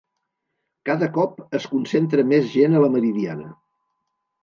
[0.91, 3.51] Cada cop es concentra més gent a la Meridiana